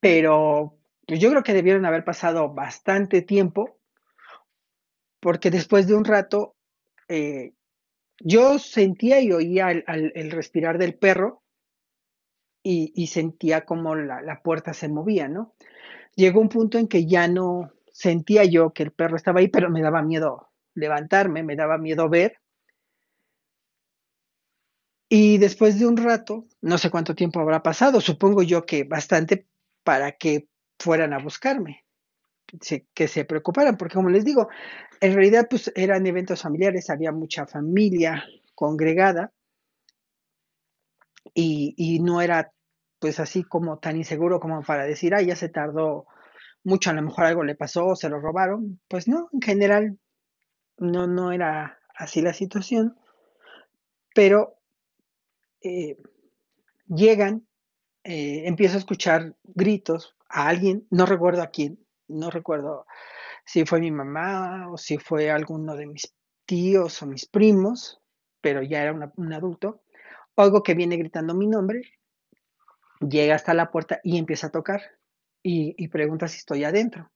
pero 0.00 0.78
pues, 1.06 1.20
yo 1.20 1.30
creo 1.30 1.42
que 1.42 1.52
debieron 1.52 1.84
haber 1.84 2.04
pasado 2.04 2.52
bastante 2.52 3.22
tiempo, 3.22 3.78
porque 5.20 5.50
después 5.50 5.86
de 5.86 5.94
un 5.94 6.04
rato 6.04 6.54
eh, 7.08 7.52
yo 8.20 8.58
sentía 8.58 9.20
y 9.20 9.32
oía 9.32 9.70
el, 9.70 10.30
respirar 10.30 10.78
del 10.78 10.94
perro 10.94 11.42
y, 12.62 13.06
sentía 13.06 13.64
como 13.64 13.94
la, 13.94 14.22
la, 14.22 14.42
puerta 14.42 14.74
se 14.74 14.88
movía, 14.88 15.28
¿no? 15.28 15.54
Llegó 16.16 16.40
un 16.40 16.48
punto 16.48 16.78
en 16.78 16.88
que 16.88 17.06
ya 17.06 17.28
no 17.28 17.70
sentía 17.92 18.44
yo 18.44 18.72
que 18.72 18.82
el 18.82 18.90
perro 18.90 19.16
estaba 19.16 19.38
ahí, 19.38 19.46
pero 19.46 19.70
me 19.70 19.82
daba 19.82 20.02
miedo 20.02 20.50
levantarme, 20.74 21.44
me 21.44 21.54
daba 21.54 21.78
miedo 21.78 22.08
ver 22.08 22.40
y 25.08 25.38
después 25.38 25.78
de 25.78 25.86
un 25.86 25.96
rato, 25.96 26.46
no 26.60 26.78
sé 26.78 26.90
cuánto 26.90 27.14
tiempo 27.14 27.40
habrá 27.40 27.62
pasado, 27.62 28.00
supongo 28.00 28.42
yo 28.42 28.66
que 28.66 28.84
bastante 28.84 29.46
para 29.84 30.12
que 30.12 30.48
fueran 30.78 31.12
a 31.12 31.18
buscarme, 31.18 31.84
que 32.94 33.08
se 33.08 33.24
preocuparan, 33.24 33.76
porque 33.76 33.94
como 33.94 34.10
les 34.10 34.24
digo, 34.24 34.48
en 35.00 35.14
realidad 35.14 35.46
pues 35.48 35.72
eran 35.74 36.06
eventos 36.06 36.42
familiares, 36.42 36.90
había 36.90 37.12
mucha 37.12 37.46
familia 37.46 38.24
congregada 38.54 39.32
y, 41.34 42.00
no 42.00 42.20
era 42.20 42.52
pues 42.98 43.20
así 43.20 43.44
como 43.44 43.78
tan 43.78 43.96
inseguro 43.96 44.40
como 44.40 44.62
para 44.62 44.84
decir, 44.84 45.14
ah, 45.14 45.22
ya 45.22 45.36
se 45.36 45.48
tardó 45.48 46.06
mucho, 46.64 46.90
a 46.90 46.94
lo 46.94 47.02
mejor 47.02 47.26
algo 47.26 47.44
le 47.44 47.54
pasó, 47.54 47.94
se 47.94 48.08
lo 48.08 48.20
robaron. 48.20 48.80
Pues 48.88 49.06
no, 49.06 49.28
en 49.32 49.42
general 49.42 49.98
no, 50.78 51.06
no 51.06 51.30
era 51.32 51.78
así 51.94 52.22
la 52.22 52.32
situación, 52.32 52.96
pero 54.14 54.55
eh, 55.66 55.96
llegan, 56.88 57.46
eh, 58.04 58.42
empiezo 58.46 58.76
a 58.76 58.78
escuchar 58.78 59.36
gritos 59.44 60.16
a 60.28 60.48
alguien, 60.48 60.86
no 60.90 61.06
recuerdo 61.06 61.42
a 61.42 61.48
quién, 61.48 61.78
no 62.08 62.30
recuerdo 62.30 62.86
si 63.44 63.64
fue 63.64 63.80
mi 63.80 63.90
mamá 63.90 64.70
o 64.70 64.76
si 64.76 64.98
fue 64.98 65.30
alguno 65.30 65.76
de 65.76 65.86
mis 65.86 66.14
tíos 66.44 67.02
o 67.02 67.06
mis 67.06 67.26
primos, 67.26 68.00
pero 68.40 68.62
ya 68.62 68.82
era 68.82 68.92
un 68.92 69.32
adulto. 69.32 69.82
Oigo 70.34 70.62
que 70.62 70.74
viene 70.74 70.96
gritando 70.96 71.34
mi 71.34 71.46
nombre, 71.46 71.82
llega 73.00 73.34
hasta 73.34 73.54
la 73.54 73.70
puerta 73.70 74.00
y 74.02 74.18
empieza 74.18 74.48
a 74.48 74.50
tocar 74.50 74.82
y, 75.42 75.88
pregunta 75.88 76.26
si 76.26 76.38
estoy 76.38 76.64
adentro. 76.64 77.10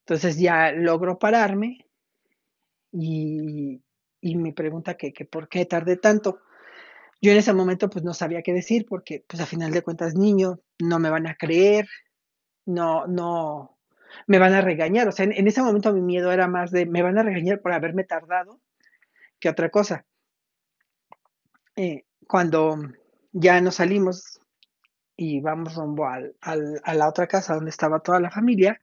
Entonces 0.00 0.38
ya 0.38 0.72
logro 0.72 1.18
pararme 1.18 1.86
y, 2.90 3.80
y 4.20 4.36
me 4.36 4.52
pregunta 4.52 4.96
que, 4.96 5.12
que, 5.12 5.24
por 5.24 5.48
qué 5.48 5.64
tardé 5.64 5.96
tanto. 5.96 6.40
Yo 7.20 7.32
en 7.32 7.38
ese 7.38 7.52
momento 7.52 7.90
pues 7.90 8.04
no 8.04 8.14
sabía 8.14 8.42
qué 8.42 8.52
decir 8.52 8.86
porque 8.88 9.24
pues 9.26 9.42
a 9.42 9.46
final 9.46 9.72
de 9.72 9.82
cuentas 9.82 10.14
niño, 10.14 10.60
no 10.78 10.98
me 10.98 11.10
van 11.10 11.26
a 11.26 11.34
creer, 11.34 11.88
no, 12.64 13.06
no, 13.06 13.78
me 14.26 14.38
van 14.38 14.54
a 14.54 14.60
regañar. 14.60 15.08
O 15.08 15.12
sea, 15.12 15.24
en, 15.24 15.46
ese 15.46 15.62
momento 15.62 15.92
mi 15.92 16.00
miedo 16.00 16.30
era 16.32 16.46
más 16.46 16.70
de 16.70 16.86
me 16.86 17.02
van 17.02 17.18
a 17.18 17.22
regañar 17.22 17.60
por 17.60 17.72
haberme 17.72 18.04
tardado 18.04 18.60
que 19.40 19.48
otra 19.48 19.70
cosa. 19.70 20.06
Eh, 21.76 22.04
cuando 22.26 22.76
ya 23.32 23.60
nos 23.60 23.76
salimos 23.76 24.40
y 25.16 25.40
vamos 25.40 25.74
rumbo 25.74 26.06
al, 26.06 26.36
al, 26.40 26.80
a 26.84 26.94
la 26.94 27.08
otra 27.08 27.26
casa 27.26 27.54
donde 27.54 27.70
estaba 27.70 28.00
toda 28.00 28.20
la 28.20 28.30
familia, 28.30 28.80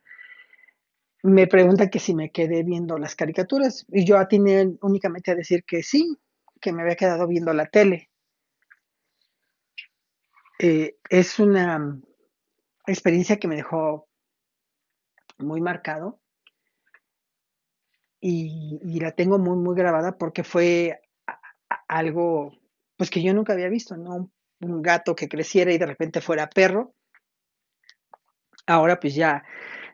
me 1.24 1.48
preguntan 1.48 1.89
que 1.89 2.00
si 2.00 2.13
me 2.13 2.32
quedé 2.32 2.63
viendo 2.63 2.98
las 2.98 3.15
caricaturas 3.15 3.86
y 3.89 4.06
yo 4.06 4.18
atiné 4.18 4.77
únicamente 4.82 5.32
a 5.32 5.36
decir 5.36 5.63
que 5.63 5.82
sí, 5.82 6.18
que 6.62 6.72
me 6.72 6.84
había 6.84 6.96
quedado 6.96 7.27
viendo 7.27 7.51
la 7.54 7.65
tele. 7.65 8.10
Eh, 10.59 10.97
es 11.09 11.39
una 11.39 12.00
experiencia 12.88 13.38
que 13.38 13.47
me 13.47 13.55
dejó 13.55 14.07
muy 15.38 15.59
marcado 15.59 16.21
y, 18.21 19.00
la 19.00 19.12
tengo 19.12 19.38
muy, 19.38 19.57
muy 19.57 19.75
grabada 19.75 20.17
porque 20.17 20.43
fue 20.43 21.01
algo 21.88 22.53
pues 22.95 23.09
que 23.09 23.21
yo 23.21 23.33
nunca 23.33 23.53
había 23.53 23.67
visto, 23.67 23.97
¿no? 23.97 24.31
Un 24.62 24.81
gato 24.81 25.15
que 25.15 25.27
creciera 25.27 25.74
y 25.74 25.77
de 25.77 25.85
repente 25.85 26.21
fuera 26.21 26.50
perro. 26.50 26.95
Ahora 28.65 29.00
pues 29.00 29.13
ya 29.13 29.43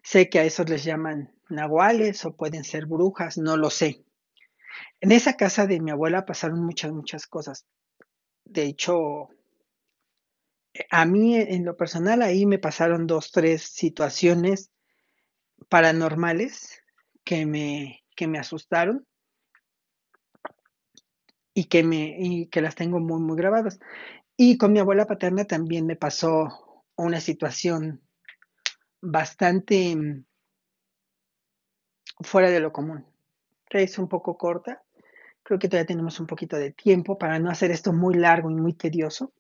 sé 0.04 0.30
que 0.30 0.40
a 0.40 0.44
esos 0.44 0.70
les 0.70 0.84
llaman 0.84 1.34
nahuales 1.50 2.24
o 2.26 2.36
pueden 2.36 2.64
ser 2.64 2.86
brujas, 2.86 3.38
no 3.38 3.58
lo 3.58 3.70
sé. 3.70 4.06
En 5.02 5.12
esa 5.12 5.36
casa 5.36 5.66
de 5.66 5.80
mi 5.80 5.92
abuela 5.92 6.26
pasaron 6.26 6.64
muchas, 6.64 6.92
muchas 6.92 7.26
cosas. 7.26 7.66
De 8.46 8.64
hecho, 8.64 9.30
a 10.90 11.06
mí 11.06 11.36
en 11.36 11.66
lo 11.66 11.76
personal 11.76 12.22
ahí 12.22 12.46
me 12.46 12.60
pasaron 12.60 13.08
dos, 13.08 13.32
tres 13.32 13.64
situaciones 13.64 14.72
paranormales 15.70 16.82
que 17.24 17.46
me, 17.46 18.04
que 18.16 18.28
me 18.28 18.40
asustaron 18.40 19.06
y 21.54 21.66
que, 21.66 21.84
me, 21.84 22.16
y 22.18 22.48
que 22.48 22.62
las 22.62 22.76
tengo 22.76 23.00
muy, 23.00 23.20
muy 23.20 23.38
grabadas. 23.38 23.80
Y 24.38 24.58
con 24.58 24.72
mi 24.72 24.80
abuela 24.80 25.06
paterna 25.06 25.46
también 25.46 25.86
me 25.86 25.96
pasó 25.96 26.84
una 26.96 27.20
situación 27.20 28.02
bastante 29.02 29.96
mm, 29.96 30.26
fuera 32.22 32.50
de 32.50 32.60
lo 32.60 32.72
común. 32.72 33.06
Es 33.70 33.98
un 33.98 34.08
poco 34.08 34.38
corta. 34.38 34.84
Creo 35.44 35.60
que 35.60 35.68
todavía 35.68 35.88
tenemos 35.88 36.20
un 36.20 36.28
poquito 36.28 36.58
de 36.58 36.72
tiempo 36.72 37.18
para 37.18 37.40
no 37.40 37.50
hacer 37.50 37.72
esto 37.72 37.94
muy 37.94 38.16
largo 38.16 38.50
y 38.50 38.56
muy 38.56 38.74
tedioso. 38.74 39.34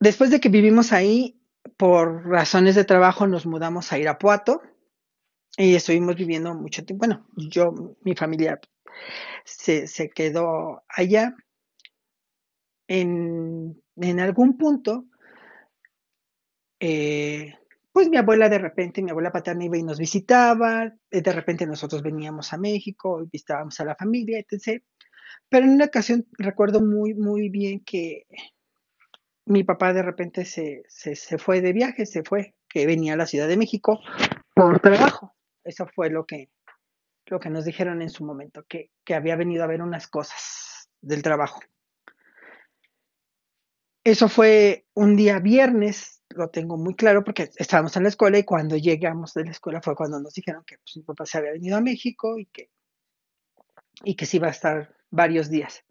Después 0.00 0.30
de 0.30 0.40
que 0.40 0.48
vivimos 0.48 0.92
ahí, 0.92 1.40
por 1.76 2.26
razones 2.26 2.74
de 2.74 2.84
trabajo 2.84 3.26
nos 3.26 3.46
mudamos 3.46 3.92
a 3.92 3.98
Irapuato 3.98 4.62
y 5.56 5.74
estuvimos 5.74 6.16
viviendo 6.16 6.54
mucho 6.54 6.84
tiempo. 6.84 7.06
Bueno, 7.06 7.26
yo, 7.36 7.96
mi 8.02 8.14
familia 8.14 8.60
se, 9.44 10.10
quedó 10.14 10.84
allá. 10.88 11.34
En, 12.88 13.82
en 13.96 14.20
algún 14.20 14.56
punto, 14.56 15.06
eh, 16.78 17.54
pues 17.90 18.08
mi 18.08 18.16
abuela 18.16 18.48
de 18.48 18.58
repente, 18.58 19.02
mi 19.02 19.10
abuela 19.10 19.32
paterna 19.32 19.64
iba 19.64 19.76
y 19.76 19.82
nos 19.82 19.98
visitaba, 19.98 20.92
eh, 21.10 21.20
de 21.20 21.32
repente 21.32 21.66
nosotros 21.66 22.02
veníamos 22.02 22.52
a 22.52 22.58
México, 22.58 23.26
visitábamos 23.32 23.80
a 23.80 23.86
la 23.86 23.96
familia, 23.96 24.38
etc. 24.38 24.84
Pero 25.48 25.64
en 25.64 25.72
una 25.72 25.86
ocasión 25.86 26.26
recuerdo 26.38 26.80
muy, 26.80 27.14
muy 27.14 27.48
bien 27.48 27.80
que 27.80 28.26
mi 29.46 29.62
papá 29.62 29.92
de 29.92 30.02
repente 30.02 30.44
se, 30.44 30.82
se, 30.88 31.38
fue 31.38 31.60
de 31.60 31.72
viaje, 31.72 32.04
se 32.04 32.22
fue, 32.22 32.54
que 32.68 32.84
venía 32.84 33.14
a 33.14 33.16
la 33.16 33.26
Ciudad 33.26 33.48
de 33.48 33.56
México 33.56 34.00
por 34.54 34.80
trabajo. 34.80 35.34
Eso 35.64 35.86
fue 35.94 36.10
lo 36.10 36.26
que, 36.26 36.50
lo 37.26 37.38
que 37.38 37.48
nos 37.48 37.64
dijeron 37.64 38.02
en 38.02 38.10
su 38.10 38.24
momento, 38.24 38.64
que, 38.68 38.90
que 39.04 39.14
había 39.14 39.36
venido 39.36 39.62
a 39.62 39.68
ver 39.68 39.82
unas 39.82 40.08
cosas 40.08 40.88
del 41.00 41.22
trabajo. 41.22 41.60
Eso 44.02 44.28
fue 44.28 44.86
un 44.94 45.16
día 45.16 45.38
viernes, 45.38 46.22
lo 46.30 46.50
tengo 46.50 46.76
muy 46.76 46.94
claro 46.94 47.22
porque 47.22 47.50
estábamos 47.56 47.96
en 47.96 48.02
la 48.02 48.08
escuela 48.08 48.38
y 48.38 48.44
cuando 48.44 48.76
llegamos 48.76 49.32
de 49.34 49.44
la 49.44 49.50
escuela 49.52 49.80
fue 49.80 49.96
cuando 49.96 50.20
nos 50.20 50.34
dijeron 50.34 50.64
que 50.64 50.78
pues, 50.78 50.96
mi 50.96 51.02
papá 51.02 51.24
se 51.24 51.38
había 51.38 51.52
venido 51.52 51.76
a 51.76 51.80
México 51.80 52.38
y 52.38 52.46
que, 52.46 52.70
y 54.04 54.16
que 54.16 54.26
sí 54.26 54.38
iba 54.38 54.48
a 54.48 54.52
estar 54.52 54.96
varios 55.10 55.50
días. 55.50 55.84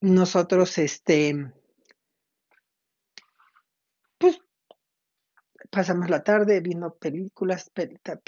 Nosotros, 0.00 0.78
este, 0.78 1.52
pasamos 5.72 6.10
la 6.10 6.22
tarde 6.22 6.60
viendo 6.60 6.94
películas, 6.96 7.72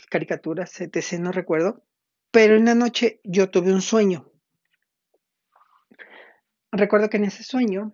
caricaturas, 0.09 0.81
etc., 0.81 1.21
no 1.21 1.31
recuerdo. 1.31 1.85
Pero 2.31 2.57
en 2.57 2.65
la 2.65 2.75
noche 2.75 3.21
yo 3.23 3.51
tuve 3.51 3.73
un 3.73 3.83
sueño. 3.83 4.33
Recuerdo 6.73 7.11
que 7.11 7.19
en 7.19 7.25
ese 7.25 7.45
sueño, 7.45 7.93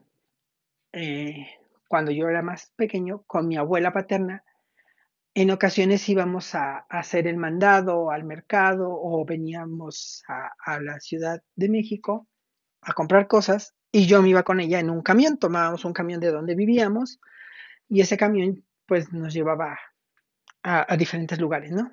eh, 0.92 1.48
cuando 1.88 2.12
yo 2.12 2.28
era 2.28 2.42
más 2.42 2.72
pequeño, 2.76 3.24
con 3.26 3.48
mi 3.48 3.56
abuela 3.56 3.92
paterna, 3.92 4.44
en 5.34 5.50
ocasiones 5.50 6.08
íbamos 6.08 6.54
a, 6.54 6.86
hacer 6.88 7.26
el 7.26 7.36
mandado 7.36 8.12
al 8.12 8.22
mercado 8.22 8.88
o 8.90 9.24
veníamos 9.24 10.22
a, 10.28 10.52
a, 10.64 10.80
la 10.80 11.00
Ciudad 11.00 11.42
de 11.56 11.68
México 11.68 12.28
a 12.82 12.92
comprar 12.92 13.26
cosas 13.26 13.74
y 13.90 14.06
yo 14.06 14.22
me 14.22 14.28
iba 14.28 14.44
con 14.44 14.60
ella 14.60 14.78
en 14.78 14.90
un 14.90 15.02
camión, 15.02 15.38
tomábamos 15.38 15.84
un 15.84 15.92
camión 15.92 16.20
de 16.20 16.30
donde 16.30 16.54
vivíamos 16.54 17.20
y 17.88 18.00
ese 18.00 18.16
camión 18.16 18.64
pues 18.90 19.12
nos 19.12 19.32
llevaba 19.32 19.78
a, 20.64 20.96
diferentes 20.96 21.38
lugares, 21.38 21.70
¿no? 21.70 21.92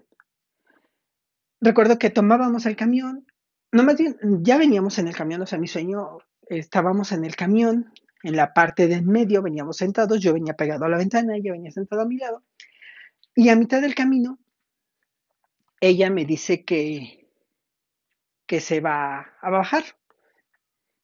Recuerdo 1.62 2.00
que 2.00 2.10
tomábamos 2.10 2.66
el 2.66 2.75
camión, 2.75 3.27
no 3.72 3.84
más 3.84 3.98
bien, 3.98 4.18
ya 4.42 4.58
veníamos 4.58 4.98
en 4.98 5.08
el 5.08 5.16
camión, 5.16 5.39
o 5.44 5.46
sea, 5.46 5.60
mi 5.60 5.68
sueño, 5.68 6.18
estábamos 6.48 7.12
en 7.12 7.24
el 7.24 7.36
camión, 7.36 7.94
en 8.24 8.36
la 8.36 8.51
parte 8.51 8.88
del 8.88 9.04
medio, 9.04 9.44
veníamos 9.44 9.77
sentados, 9.77 10.20
yo 10.20 10.34
venía 10.34 10.56
pegado 10.56 10.86
a 10.86 10.89
la 10.89 10.98
ventana, 10.98 11.36
ella 11.36 11.51
venía 11.51 11.70
sentada 11.70 12.01
a 12.01 12.08
mi 12.08 12.18
lado, 12.18 12.42
y 13.36 13.50
a 13.50 13.56
mitad 13.56 13.80
del 13.80 13.94
camino, 13.94 14.39
ella 15.80 16.10
me 16.10 16.25
dice 16.25 16.66
que, 16.66 17.30
que 18.48 18.60
se 18.60 18.82
va 18.82 19.36
a 19.39 19.51
bajar, 19.51 19.84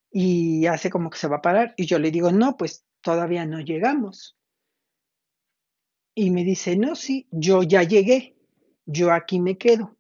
y 0.09 0.65
hace 0.65 0.89
como 0.89 1.11
que 1.11 1.19
se 1.19 1.27
va 1.27 1.35
a 1.35 1.43
parar, 1.43 1.75
y 1.77 1.85
yo 1.85 1.99
le 1.99 2.09
digo, 2.09 2.31
no, 2.31 2.57
pues 2.57 2.83
todavía 3.01 3.45
no 3.45 3.59
llegamos. 3.59 4.39
Y 6.15 6.31
me 6.31 6.43
dice, 6.43 6.75
no, 6.77 6.95
sí, 6.95 7.27
yo 7.31 7.63
ya 7.63 7.83
llegué, 7.83 8.35
yo 8.85 9.11
aquí 9.11 9.39
me 9.39 9.57
quedo, 9.57 9.95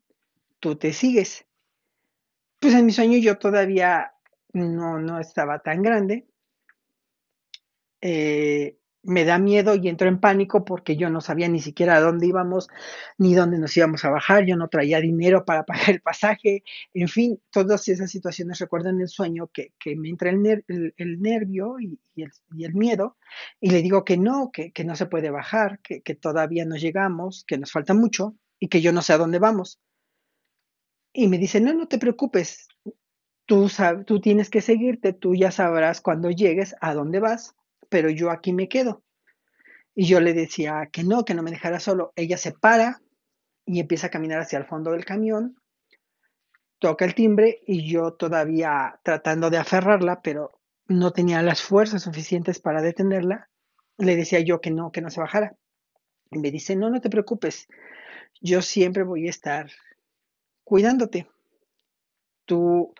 tú 0.59 0.75
te 0.75 0.93
sigues. 0.93 1.45
Pues 2.59 2.73
en 2.75 2.85
mi 2.85 2.91
sueño 2.91 3.17
yo 3.17 3.37
todavía 3.37 4.13
no, 4.53 4.99
no 4.99 5.19
estaba 5.19 5.59
tan 5.59 5.81
grande. 5.81 6.27
Eh, 8.01 8.77
me 9.03 9.25
da 9.25 9.37
miedo 9.37 9.75
y 9.75 9.89
entro 9.89 10.07
en 10.07 10.19
pánico 10.19 10.63
porque 10.63 10.95
yo 10.95 11.09
no 11.09 11.21
sabía 11.21 11.49
ni 11.49 11.59
siquiera 11.59 11.97
a 11.97 12.01
dónde 12.01 12.27
íbamos 12.27 12.69
ni 13.17 13.35
dónde 13.35 13.59
nos 13.59 13.75
íbamos 13.75 14.03
a 14.05 14.09
bajar, 14.09 14.45
yo 14.45 14.55
no 14.55 14.69
traía 14.69 15.01
dinero 15.01 15.45
para 15.45 15.63
pagar 15.65 15.89
el 15.89 16.01
pasaje, 16.01 16.63
en 16.93 17.07
fin, 17.07 17.39
todas 17.51 17.87
esas 17.87 18.09
situaciones 18.09 18.59
recuerdan 18.59 19.01
el 19.01 19.09
sueño 19.09 19.49
que, 19.53 19.73
me 19.95 20.09
entra 20.09 20.29
el, 20.29 20.41
nervio 21.21 21.79
y, 21.79 21.99
el, 22.15 22.73
miedo 22.73 23.17
y 23.59 23.69
le 23.69 23.81
digo 23.81 24.03
que 24.05 24.17
no, 24.17 24.51
que, 24.51 24.71
no 24.83 24.95
se 24.95 25.05
puede 25.05 25.29
bajar, 25.29 25.79
que, 25.81 26.01
todavía 26.15 26.65
no 26.65 26.77
llegamos, 26.77 27.43
que 27.45 27.57
nos 27.57 27.71
falta 27.71 27.93
mucho 27.93 28.35
y 28.59 28.69
que 28.69 28.81
yo 28.81 28.93
no 28.93 29.01
sé 29.01 29.13
a 29.13 29.17
dónde 29.17 29.39
vamos. 29.39 29.79
Y 31.11 31.27
me 31.27 31.37
dice, 31.37 31.59
no, 31.61 31.73
no 31.73 31.87
te 31.87 31.99
preocupes, 31.99 32.67
tú, 33.45 33.69
tú 34.05 34.21
tienes 34.21 34.49
que 34.49 34.61
seguirte, 34.61 35.13
tú 35.13 35.35
ya 35.35 35.51
sabrás 35.51 36.01
cuando 36.01 36.31
llegues 36.31 36.75
a 36.81 36.93
dónde 36.93 37.19
vas 37.19 37.55
pero 37.93 38.09
yo 38.09 38.31
aquí 38.31 38.53
me 38.53 38.67
quedo. 38.67 39.03
Y 39.93 40.07
yo 40.07 40.19
le 40.19 40.33
decía 40.33 40.89
que 40.91 41.03
no, 41.03 41.23
que 41.23 41.35
no 41.35 41.43
me 41.43 41.51
dejara 41.51 41.79
solo. 41.79 42.11
Ella 42.15 42.37
se 42.37 42.51
para, 42.51 43.03
y 43.67 43.79
empieza 43.79 44.07
a 44.07 44.09
caminar 44.09 44.39
hacia 44.39 44.57
el 44.57 44.65
fondo 44.65 44.93
del 44.93 45.05
camión, 45.05 45.55
toca 46.79 47.05
el 47.05 47.13
timbre 47.13 47.61
y 47.67 47.87
yo 47.87 48.13
todavía 48.13 48.99
tratando 49.03 49.51
de 49.51 49.59
aferrarla, 49.59 50.23
pero 50.23 50.59
no 50.87 51.11
tenía 51.11 51.43
las 51.43 51.61
fuerzas 51.61 52.01
suficientes 52.01 52.59
para 52.59 52.81
detenerla, 52.81 53.51
le 53.99 54.15
decía 54.15 54.39
yo 54.39 54.59
que 54.59 54.71
no, 54.71 54.91
que 54.91 55.01
no 55.01 55.11
se 55.11 55.21
bajara. 55.21 55.55
Y 56.31 56.39
me 56.39 56.49
dice, 56.49 56.75
no, 56.75 56.89
no 56.89 56.99
te 56.99 57.11
preocupes, 57.11 57.67
yo 58.41 58.63
siempre 58.63 59.03
voy 59.03 59.27
a 59.27 59.29
estar 59.29 59.69
cuidándote. 60.63 61.27
Tú, 62.45 62.93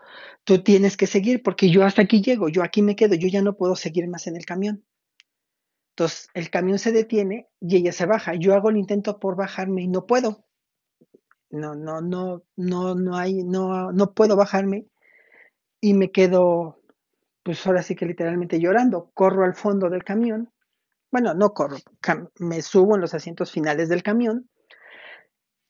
tú 0.44 0.64
tienes 0.64 0.98
que 0.98 1.08
seguir 1.08 1.44
porque 1.44 1.70
yo 1.70 1.84
hasta 1.84 2.02
aquí 2.02 2.22
llego, 2.22 2.50
yo 2.50 2.64
aquí 2.64 2.82
me 2.82 2.96
quedo, 2.96 3.16
yo 3.16 3.28
ya 3.28 3.42
no 3.42 3.58
puedo 3.58 3.76
seguir 3.76 4.08
más 4.08 4.28
en 4.28 4.36
el 4.36 4.46
camión. 4.46 4.84
Entonces 5.96 6.28
el 6.34 6.50
camión 6.50 6.80
se 6.80 6.92
detiene 6.92 7.50
y 7.60 7.78
ella 7.78 7.92
se 7.92 8.06
baja. 8.06 8.34
Yo 8.34 8.56
hago 8.56 8.70
el 8.70 8.78
intento 8.78 9.20
por 9.20 9.36
bajarme 9.36 9.84
y 9.84 9.88
no 9.88 10.08
puedo. 10.08 10.46
No, 11.52 11.76
no, 11.76 12.02
no, 12.02 12.44
no, 12.56 12.96
no 12.96 13.16
hay, 13.16 13.44
no, 13.44 13.92
no 13.92 14.14
puedo 14.14 14.36
bajarme 14.36 14.88
y 15.80 15.94
me 15.94 16.12
quedo, 16.12 16.80
pues 17.44 17.68
ahora 17.68 17.84
sí 17.84 17.96
que 17.96 18.08
literalmente 18.08 18.60
llorando. 18.60 19.12
Corro 19.14 19.46
al 19.46 19.54
fondo 19.54 19.90
del 19.90 20.04
camión. 20.04 20.52
Bueno, 21.12 21.36
no 21.36 21.54
corro, 21.54 21.78
me 22.40 22.64
subo 22.64 22.96
en 22.96 23.02
los 23.02 23.14
asientos 23.14 23.52
finales 23.52 23.88
del 23.88 24.02
camión. 24.02 24.50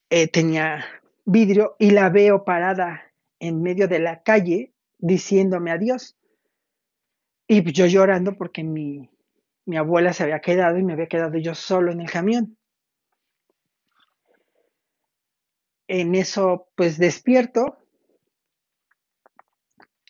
Eh, 0.10 0.30
tenía 0.30 0.86
vidrio 1.26 1.76
y 1.80 1.92
la 1.92 2.10
veo 2.10 2.46
parada 2.46 3.13
en 3.44 3.62
medio 3.62 3.90
de 3.90 4.00
la 4.00 4.24
calle 4.24 4.74
diciéndome 5.00 5.72
adiós. 5.72 6.18
Y 7.46 7.74
yo 7.74 7.86
llorando 7.88 8.38
porque 8.38 8.64
mi, 8.64 9.10
mi 9.66 9.76
abuela 9.76 10.14
se 10.14 10.24
había 10.24 10.40
quedado 10.40 10.78
y 10.78 10.84
me 10.84 10.94
había 10.94 11.08
quedado 11.08 11.38
yo 11.38 11.54
solo 11.54 11.92
en 11.92 12.00
el 12.00 12.10
camión. 12.10 12.58
En 15.88 16.16
eso, 16.16 16.70
pues 16.76 16.98
despierto, 16.98 17.78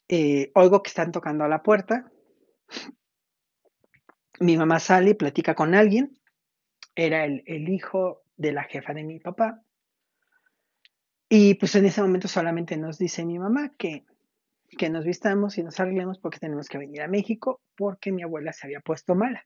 eh, 0.07 0.51
oigo 0.53 0.83
que 0.83 0.89
están 0.89 1.11
tocando 1.11 1.43
a 1.43 1.47
la 1.47 1.63
puerta. 1.63 2.11
Mi 4.39 4.57
mamá 4.57 4.79
sale 4.79 5.09
y 5.09 5.15
platica 5.15 5.55
con 5.55 5.73
alguien. 5.73 6.19
Era 6.93 7.25
el, 7.25 7.43
el 7.47 7.67
hijo 7.67 8.21
de 8.37 8.51
la 8.51 8.63
jefa 8.63 8.93
de 8.93 9.03
mi 9.03 9.19
papá. 9.19 9.63
Y 11.35 11.55
pues 11.55 11.73
en 11.73 11.87
ese 11.87 11.99
momento 11.99 12.27
solamente 12.27 12.77
nos 12.77 12.99
dice 12.99 13.25
mi 13.25 13.39
mamá 13.39 13.71
que, 13.75 14.05
que 14.77 14.91
nos 14.91 15.03
vistamos 15.03 15.57
y 15.57 15.63
nos 15.63 15.79
arreglemos 15.79 16.19
porque 16.19 16.37
tenemos 16.37 16.69
que 16.69 16.77
venir 16.77 17.01
a 17.01 17.07
México 17.07 17.59
porque 17.75 18.11
mi 18.11 18.21
abuela 18.21 18.53
se 18.53 18.67
había 18.67 18.81
puesto 18.81 19.15
mala. 19.15 19.43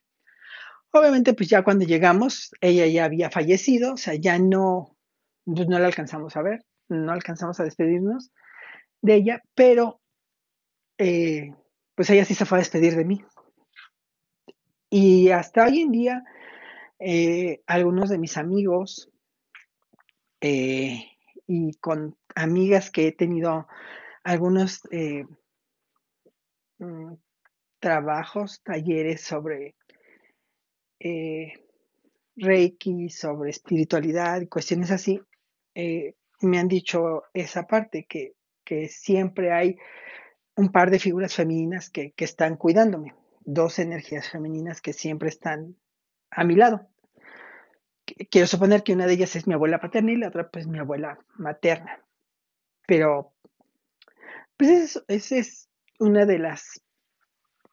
Obviamente, 0.91 1.33
pues 1.33 1.47
ya 1.47 1.63
cuando 1.63 1.85
llegamos, 1.85 2.51
ella 2.59 2.85
ya 2.87 3.05
había 3.05 3.29
fallecido, 3.29 3.93
o 3.93 3.97
sea, 3.97 4.15
ya 4.15 4.37
no, 4.37 4.97
pues 5.45 5.69
no 5.69 5.79
la 5.79 5.87
alcanzamos 5.87 6.35
a 6.35 6.41
ver, 6.41 6.65
no 6.89 7.09
alcanzamos 7.13 7.57
a 7.61 7.63
despedirnos 7.63 8.31
de 9.01 9.13
ella, 9.13 9.41
pero 9.55 10.01
eh, 10.97 11.53
pues 11.95 12.09
ella 12.09 12.25
sí 12.25 12.33
se 12.33 12.43
fue 12.43 12.57
a 12.57 12.59
despedir 12.59 12.97
de 12.97 13.05
mí. 13.05 13.23
Y 14.89 15.29
hasta 15.29 15.63
hoy 15.63 15.83
en 15.83 15.91
día, 15.93 16.25
eh, 16.99 17.61
algunos 17.65 18.09
de 18.09 18.17
mis 18.17 18.35
amigos 18.35 19.09
eh, 20.41 21.16
y 21.47 21.73
con 21.77 22.17
amigas 22.35 22.91
que 22.91 23.07
he 23.07 23.11
tenido 23.11 23.67
algunos 24.23 24.81
mm, 26.79 27.13
trabajos, 27.79 28.61
talleres 28.63 29.21
sobre 29.21 29.75
Reiki, 32.37 33.09
sobre 33.09 33.49
espiritualidad 33.49 34.47
cuestiones 34.47 34.91
así, 34.91 35.19
eh, 35.73 36.15
me 36.41 36.59
han 36.59 36.67
dicho 36.67 37.23
esa 37.33 37.65
parte, 37.65 38.05
que, 38.07 38.33
siempre 38.89 39.53
hay 39.53 39.77
un 40.57 40.71
par 40.73 40.91
de 40.91 40.99
figuras 40.99 41.33
femeninas 41.33 41.89
que, 41.89 42.13
están 42.17 42.57
cuidándome, 42.57 43.15
dos 43.41 43.79
energías 43.79 44.29
femeninas 44.29 44.81
que 44.81 44.91
siempre 44.91 45.29
están 45.29 45.77
a 46.29 46.43
mi 46.43 46.55
lado. 46.55 46.89
Quiero 48.29 48.47
suponer 48.47 48.83
que 48.83 48.93
una 48.93 49.05
de 49.05 49.13
ellas 49.13 49.35
es 49.35 49.47
mi 49.47 49.53
abuela 49.53 49.79
paterna 49.79 50.11
y 50.11 50.17
la 50.17 50.29
otra 50.29 50.49
pues 50.49 50.67
mi 50.67 50.79
abuela 50.79 51.19
materna. 51.35 52.03
Pero 52.87 53.33
pues 54.55 55.03
esa 55.07 55.35
es 55.35 55.69
una 55.99 56.25
de 56.25 56.39
las 56.39 56.81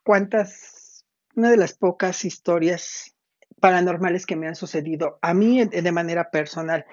cuantas, 0.02 1.04
una 1.34 1.50
de 1.50 1.56
las 1.56 1.74
pocas 1.74 2.24
historias 2.24 3.14
paranormales 3.60 4.26
que 4.26 4.36
me 4.36 4.48
han 4.48 4.54
sucedido 4.54 5.18
a 5.22 5.32
mí 5.32 5.64
de 5.64 5.92
manera 5.92 6.30
personal 6.30 6.84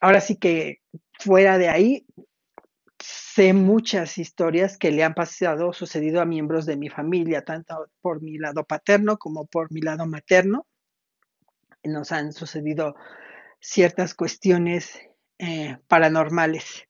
ahora 0.00 0.20
sí 0.20 0.36
que 0.36 0.80
fuera 1.18 1.58
de 1.58 1.68
ahí, 1.68 2.06
sé 2.98 3.52
muchas 3.52 4.18
historias 4.18 4.76
que 4.78 4.90
le 4.90 5.04
han 5.04 5.14
pasado, 5.14 5.72
sucedido 5.72 6.20
a 6.20 6.24
miembros 6.24 6.66
de 6.66 6.76
mi 6.76 6.88
familia, 6.88 7.44
tanto 7.44 7.90
por 8.00 8.22
mi 8.22 8.38
lado 8.38 8.64
paterno 8.64 9.18
como 9.18 9.46
por 9.46 9.72
mi 9.72 9.80
lado 9.80 10.06
materno. 10.06 10.66
Nos 11.92 12.12
han 12.12 12.32
sucedido 12.32 12.94
ciertas 13.60 14.14
cuestiones 14.14 14.98
eh, 15.38 15.78
paranormales, 15.88 16.84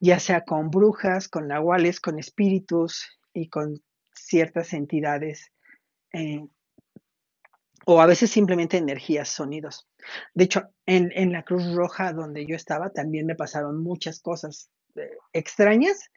ya 0.00 0.18
sea 0.18 0.44
con 0.44 0.70
brujas, 0.70 1.28
con 1.28 1.48
nahuales, 1.48 2.00
con 2.00 2.18
espíritus 2.18 3.18
y 3.32 3.48
con 3.48 3.82
ciertas 4.14 4.72
entidades 4.72 5.52
eh, 6.12 6.44
o 7.84 8.00
a 8.00 8.06
veces 8.06 8.30
simplemente 8.30 8.76
energías, 8.76 9.28
sonidos. 9.28 9.88
De 10.34 10.44
hecho, 10.44 10.62
en, 10.86 11.32
la 11.32 11.42
Cruz 11.42 11.74
Roja 11.74 12.12
donde 12.12 12.46
yo 12.46 12.54
estaba 12.54 12.90
también 12.90 13.26
me 13.26 13.34
pasaron 13.34 13.82
muchas 13.82 14.20
cosas 14.20 14.70
eh, 14.94 15.10
extrañas 15.32 16.10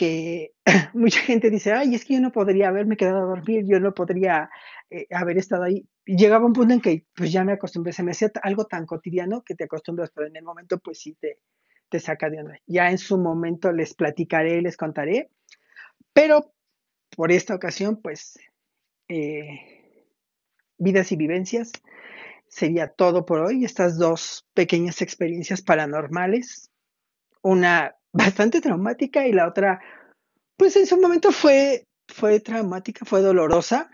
que 0.00 0.54
mucha 0.94 1.20
gente 1.20 1.50
dice, 1.50 1.72
ay, 1.72 1.94
es 1.94 2.06
que 2.06 2.14
yo 2.14 2.20
no 2.20 2.32
podría 2.32 2.68
haberme 2.68 2.96
quedado 2.96 3.18
a 3.18 3.36
dormir, 3.36 3.66
yo 3.66 3.80
no 3.80 3.92
podría 3.92 4.48
eh, 4.88 5.06
haber 5.10 5.36
estado 5.36 5.64
ahí. 5.64 5.86
llegaba 6.06 6.46
un 6.46 6.54
punto 6.54 6.72
en 6.72 6.80
que 6.80 7.04
pues 7.14 7.30
ya 7.30 7.44
me 7.44 7.52
acostumbré, 7.52 7.92
se 7.92 8.02
me 8.02 8.12
hacía 8.12 8.30
algo 8.42 8.64
tan 8.64 8.86
cotidiano 8.86 9.42
que 9.44 9.54
te 9.54 9.64
acostumbras, 9.64 10.10
pero 10.14 10.26
en 10.26 10.36
el 10.36 10.42
momento 10.42 10.78
pues 10.78 11.00
sí 11.00 11.18
te, 11.20 11.40
te 11.90 12.00
saca 12.00 12.30
de 12.30 12.40
onda. 12.40 12.58
Ya 12.66 12.90
en 12.90 12.96
su 12.96 13.18
momento 13.18 13.72
les 13.72 13.92
platicaré, 13.92 14.62
les 14.62 14.78
contaré, 14.78 15.28
pero 16.14 16.54
por 17.14 17.30
esta 17.30 17.54
ocasión 17.54 18.00
pues... 18.00 18.38
Eh, 19.08 19.80
vidas 20.80 21.12
y 21.12 21.16
vivencias. 21.16 21.72
Sería 22.48 22.88
todo 22.88 23.26
por 23.26 23.40
hoy. 23.40 23.64
Estas 23.64 23.98
dos 23.98 24.48
pequeñas 24.54 25.02
experiencias 25.02 25.62
paranormales. 25.62 26.70
Una 27.42 27.94
bastante 28.12 28.60
traumática 28.60 29.26
y 29.26 29.32
la 29.32 29.48
otra, 29.48 29.80
pues 30.56 30.76
en 30.76 30.86
su 30.86 31.00
momento 31.00 31.32
fue, 31.32 31.86
fue 32.08 32.40
traumática, 32.40 33.04
fue 33.04 33.20
dolorosa, 33.20 33.90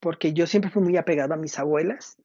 porque 0.00 0.32
yo 0.32 0.46
siempre 0.46 0.70
fui 0.70 0.82
muy 0.82 0.96
apegado 0.96 1.34
a 1.34 1.38
mis 1.38 1.58
abuelas. 1.58 2.16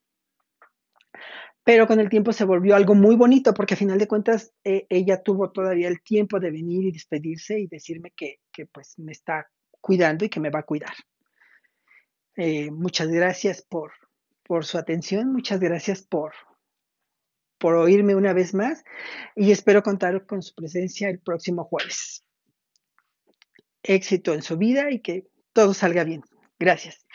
Pero 1.63 1.87
con 1.87 1.99
el 1.99 2.09
tiempo 2.09 2.33
se 2.33 2.45
volvió 2.45 2.75
algo 2.75 2.95
muy 2.95 3.15
bonito, 3.15 3.53
porque 3.53 3.75
a 3.75 3.77
final 3.77 3.99
de 3.99 4.07
cuentas 4.07 4.53
e, 4.63 4.87
ella 4.89 5.21
tuvo 5.21 5.51
todavía 5.51 5.87
el 5.87 6.01
tiempo 6.01 6.39
de 6.39 6.51
venir 6.51 6.85
y 6.85 6.91
despedirse 6.91 7.59
y 7.59 7.67
decirme 7.67 8.11
que, 8.15 8.39
que 8.51 8.65
pues 8.65 8.97
me 8.97 9.11
está 9.11 9.47
cuidando 9.79 10.25
y 10.25 10.29
que 10.29 10.39
me 10.39 10.49
va 10.49 10.59
a 10.59 10.65
cuidar. 10.65 10.93
Eh, 12.35 12.71
muchas 12.71 13.09
gracias 13.09 13.61
por, 13.61 13.91
por 14.43 14.65
su 14.65 14.77
atención, 14.77 15.31
muchas 15.31 15.59
gracias 15.59 16.01
por, 16.01 16.33
por 17.59 17.75
oírme 17.75 18.15
una 18.15 18.33
vez 18.33 18.53
más 18.53 18.83
y 19.35 19.51
espero 19.51 19.83
contar 19.83 20.25
con 20.25 20.41
su 20.41 20.55
presencia 20.55 21.09
el 21.09 21.19
próximo 21.19 21.65
jueves. 21.65 22.23
Éxito 23.83 24.33
en 24.33 24.41
su 24.41 24.57
vida 24.57 24.91
y 24.91 24.99
que 24.99 25.27
todo 25.53 25.73
salga 25.73 26.03
bien. 26.03 26.23
Gracias. 26.57 27.05